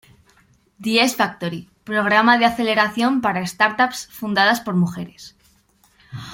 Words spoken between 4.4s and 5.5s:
por mujeres.